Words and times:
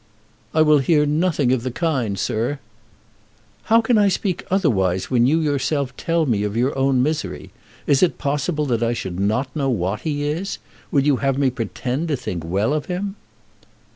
"I 0.51 0.63
will 0.63 0.79
hear 0.79 1.05
nothing 1.05 1.51
of 1.51 1.61
the 1.61 1.69
kind, 1.69 2.17
sir." 2.17 2.57
"How 3.65 3.81
can 3.81 3.99
I 3.99 4.07
speak 4.07 4.43
otherwise 4.49 5.11
when 5.11 5.27
you 5.27 5.39
yourself 5.39 5.95
tell 5.95 6.25
me 6.25 6.41
of 6.41 6.57
your 6.57 6.75
own 6.75 7.03
misery? 7.03 7.51
Is 7.85 8.01
it 8.01 8.17
possible 8.17 8.65
that 8.65 8.81
I 8.81 8.93
should 8.93 9.19
not 9.19 9.55
know 9.55 9.69
what 9.69 9.99
he 9.99 10.23
is? 10.23 10.57
Would 10.89 11.05
you 11.05 11.17
have 11.17 11.37
me 11.37 11.51
pretend 11.51 12.07
to 12.07 12.15
think 12.17 12.43
well 12.43 12.73
of 12.73 12.87
him?" 12.87 13.15